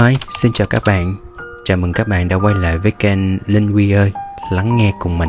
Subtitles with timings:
[0.00, 1.14] Hi, xin chào các bạn.
[1.64, 4.12] Chào mừng các bạn đã quay lại với kênh Linh Quy ơi
[4.52, 5.28] Lắng nghe cùng mình.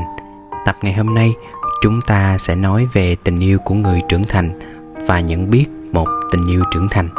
[0.66, 1.34] Tập ngày hôm nay
[1.82, 4.60] chúng ta sẽ nói về tình yêu của người trưởng thành
[5.08, 7.10] Và nhận biết một tình yêu trưởng thành.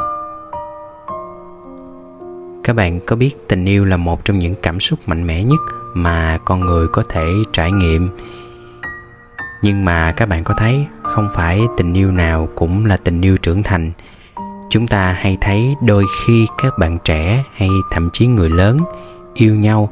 [2.65, 5.61] Các bạn có biết tình yêu là một trong những cảm xúc mạnh mẽ nhất
[5.95, 8.09] Mà con người có thể trải nghiệm?
[9.63, 13.37] Nhưng mà các bạn có thấy Không phải tình yêu nào cũng là tình yêu
[13.37, 13.93] trưởng thành
[14.73, 18.79] chúng ta hay thấy đôi khi các bạn trẻ hay thậm chí người lớn
[19.35, 19.89] yêu nhau,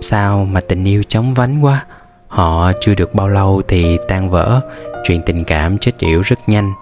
[0.00, 1.84] sao mà tình yêu chóng vánh quá?
[2.28, 4.60] Họ chưa được bao lâu thì tan vỡ,
[5.04, 6.72] chuyện tình cảm chết yểu rất nhanh.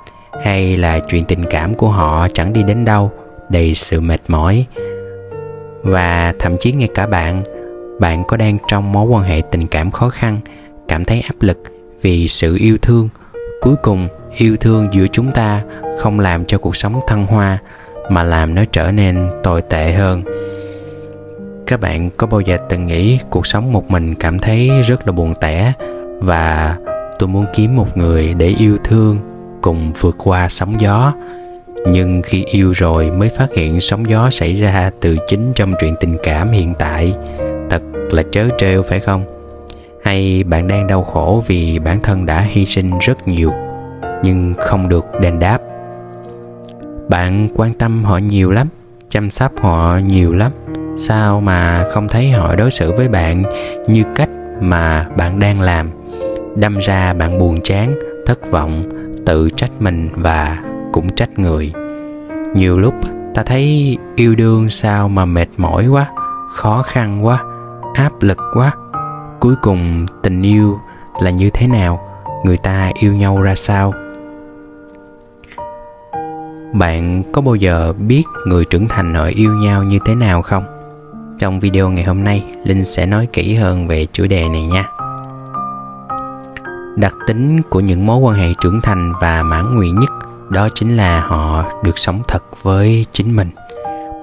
[0.42, 3.12] Hay là chuyện tình cảm của họ chẳng đi đến đâu,
[3.48, 4.66] đầy sự mệt mỏi.
[5.82, 7.42] Và thậm chí ngay cả bạn
[8.00, 10.40] bạn có đang trong mối quan hệ tình cảm khó khăn,
[10.88, 11.58] cảm thấy áp lực
[12.02, 13.08] vì sự yêu thương
[13.60, 15.62] cuối cùng, yêu thương giữa chúng ta
[15.98, 17.58] không làm cho cuộc sống thăng hoa,
[18.10, 20.22] mà làm nó trở nên tồi tệ hơn.
[21.66, 25.12] Các bạn có bao giờ từng nghĩ cuộc sống một mình cảm thấy rất là
[25.12, 25.72] buồn tẻ
[26.18, 26.76] và
[27.18, 29.18] tôi muốn kiếm một người để yêu thương
[29.62, 31.12] cùng vượt qua sóng gió?
[31.86, 35.94] Nhưng khi yêu rồi mới phát hiện sóng gió xảy ra từ chính trong chuyện
[36.00, 37.14] tình cảm hiện tại,
[37.70, 39.39] thật là trớ trêu phải không?
[40.10, 43.52] Hay bạn đang đau khổ vì bản thân đã hy sinh rất nhiều,
[44.22, 45.58] nhưng không được đền đáp.
[47.08, 48.68] Bạn quan tâm họ nhiều lắm,
[49.08, 50.52] chăm sóc họ nhiều lắm.
[50.96, 53.42] Sao mà không thấy họ đối xử với bạn
[53.86, 54.28] như cách
[54.60, 55.90] mà bạn đang làm?
[56.56, 58.82] Đâm ra bạn buồn chán, thất vọng,
[59.26, 60.58] tự trách mình và
[60.92, 61.72] cũng trách người.
[62.54, 62.94] Nhiều lúc
[63.34, 66.06] ta thấy yêu đương sao mà mệt mỏi quá,
[66.50, 67.42] khó khăn quá,
[67.94, 68.72] áp lực quá
[69.40, 70.80] cuối cùng, tình yêu
[71.20, 72.00] là như thế nào?
[72.44, 73.94] Người ta yêu nhau ra sao?
[76.72, 80.64] Bạn có bao giờ biết người trưởng thành họ yêu nhau như thế nào không?
[81.38, 84.84] Trong video ngày hôm nay, linh sẽ nói kỹ hơn về chủ đề này nha.
[86.96, 90.10] Đặc tính của những mối quan hệ trưởng thành và mãn nguyện nhất,
[90.48, 93.50] đó chính là họ được sống thật với chính mình.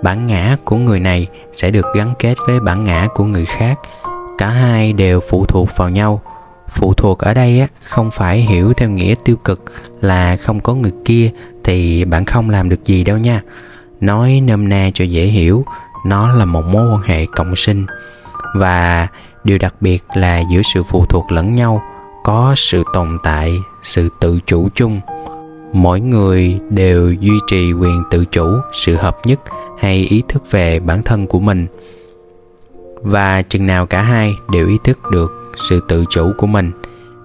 [0.04, 3.80] Bản ngã của người này sẽ được gắn kết với bản ngã của người khác
[4.38, 6.22] cả hai đều phụ thuộc vào nhau.
[6.70, 9.64] Phụ thuộc ở đây á, không phải hiểu theo nghĩa tiêu cực
[10.02, 11.32] là không có người kia
[11.64, 13.42] thì bạn không làm được gì đâu nha.
[14.02, 15.66] Nói nôm na cho dễ hiểu,
[16.06, 17.86] nó là một mối quan hệ cộng sinh.
[18.56, 19.08] Và
[19.44, 21.82] điều đặc biệt là giữa sự phụ thuộc lẫn nhau,
[22.24, 25.00] có sự tồn tại, sự tự chủ chung.
[25.74, 29.40] Mỗi người đều duy trì quyền tự chủ, sự hợp nhất
[29.80, 31.68] hay ý thức về bản thân của mình
[33.08, 36.72] và chừng nào cả hai đều ý thức được sự tự chủ của mình,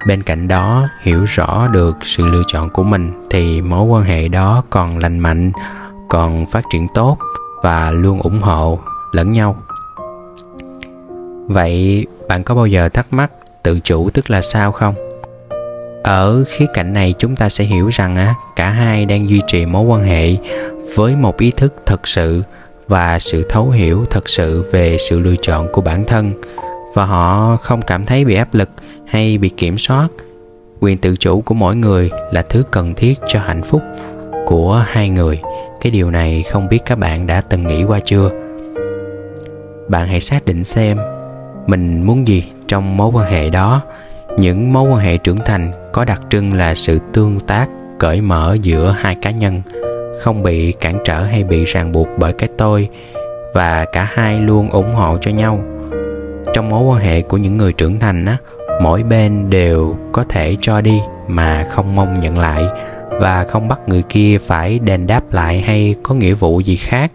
[0.06, 4.28] bên cạnh đó hiểu rõ được sự lựa chọn của mình, thì mối quan hệ
[4.28, 5.52] đó còn lành mạnh,
[6.08, 7.18] còn phát triển tốt
[7.62, 8.78] và luôn ủng hộ
[9.12, 9.56] lẫn nhau.
[11.46, 13.32] Vậy bạn có bao giờ thắc mắc
[13.62, 14.94] tự chủ tức là sao không?
[16.02, 19.66] Ở khía cạnh này chúng ta sẽ hiểu rằng á, cả hai đang duy trì
[19.66, 20.36] mối quan hệ
[20.96, 22.42] với một ý thức thật sự
[22.92, 26.32] và sự thấu hiểu thật sự về sự lựa chọn của bản thân.
[26.94, 28.68] Và họ không cảm thấy bị áp lực
[29.06, 30.08] hay bị kiểm soát.
[30.80, 33.82] Quyền tự chủ của mỗi người là thứ cần thiết cho hạnh phúc
[34.46, 35.40] của hai người.
[35.80, 38.30] Cái điều này không biết các bạn đã từng nghĩ qua chưa?
[39.88, 40.98] Bạn hãy xác định xem
[41.66, 43.82] mình muốn gì trong mối quan hệ đó.
[44.38, 48.56] Những mối quan hệ trưởng thành có đặc trưng là sự tương tác, cởi mở
[48.62, 49.62] giữa hai cá nhân
[50.22, 52.88] không bị cản trở hay bị ràng buộc bởi cái tôi,
[53.54, 55.60] và cả hai luôn ủng hộ cho nhau.
[56.54, 58.36] Trong mối quan hệ của những người trưởng thành á,
[58.82, 62.64] mỗi bên đều có thể cho đi mà không mong nhận lại,
[63.20, 67.12] và không bắt người kia phải đền đáp lại hay có nghĩa vụ gì khác.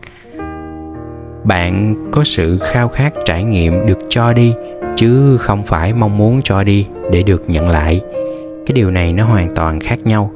[1.43, 4.53] Bạn có sự khao khát trải nghiệm được cho đi,
[4.95, 8.01] chứ không phải mong muốn cho đi để được nhận lại.
[8.65, 10.31] Cái điều này nó hoàn toàn khác nhau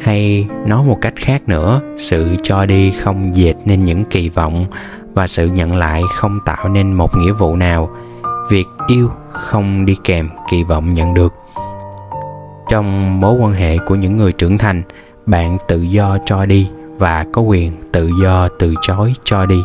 [0.00, 4.66] hay nói một cách khác nữa, sự cho đi không dệt nên những kỳ vọng
[5.14, 7.90] và sự nhận lại không tạo nên một nghĩa vụ nào.
[8.50, 11.34] Việc yêu không đi kèm kỳ vọng nhận được.
[12.68, 14.82] Trong mối quan hệ của những người trưởng thành,
[15.26, 19.62] bạn tự do cho đi và có quyền tự do từ chối cho đi.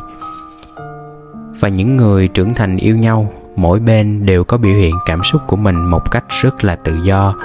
[1.60, 5.42] Và những người trưởng thành yêu nhau, mỗi bên đều có biểu hiện cảm xúc
[5.48, 7.36] của mình một cách rất là tự do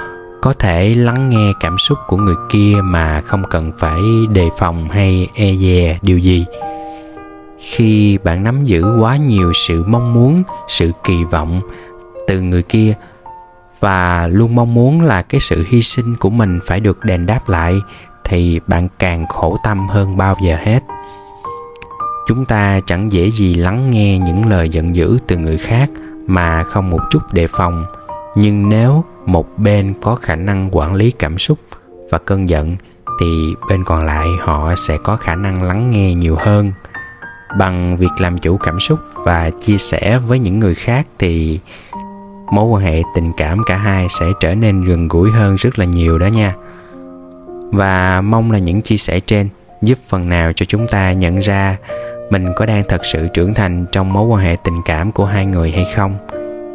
[0.41, 4.89] có thể lắng nghe cảm xúc của người kia mà không cần phải đề phòng
[4.89, 6.45] hay e dè điều gì.
[7.59, 11.61] Khi bạn nắm giữ quá nhiều sự mong muốn, sự kỳ vọng
[12.27, 12.93] từ người kia
[13.79, 17.49] và luôn mong muốn là cái sự hy sinh của mình phải được đền đáp
[17.49, 17.81] lại,
[18.23, 20.79] thì bạn càng khổ tâm hơn bao giờ hết.
[22.27, 25.89] Chúng ta chẳng dễ gì lắng nghe những lời giận dữ từ người khác
[26.27, 27.85] mà không một chút đề phòng.
[28.35, 31.59] Nhưng nếu một bên có khả năng quản lý cảm xúc
[32.09, 32.75] và cơn giận,
[33.19, 36.71] thì bên còn lại họ sẽ có khả năng lắng nghe nhiều hơn.
[37.59, 41.59] Bằng việc làm chủ cảm xúc và chia sẻ với những người khác thì
[42.51, 45.85] mối quan hệ tình cảm cả hai sẽ trở nên gần gũi hơn rất là
[45.85, 46.55] nhiều đó nha.
[47.71, 49.49] Và mong là những chia sẻ trên
[49.81, 51.77] giúp phần nào cho chúng ta nhận ra
[52.29, 55.45] mình có đang thật sự trưởng thành trong mối quan hệ tình cảm của hai
[55.45, 56.15] người hay không.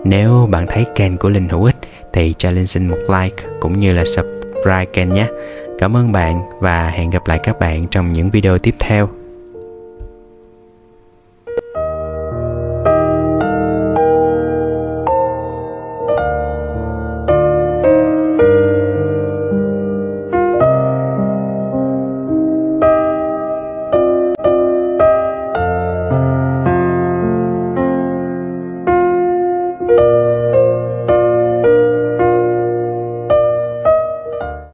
[0.05, 1.76] Nếu bạn thấy kênh của linh hữu ích
[2.17, 5.27] thì cho linh xin một like cũng như là subscribe kênh nhé.
[5.79, 9.09] Cảm ơn bạn và hẹn gặp lại các bạn trong những video tiếp theo.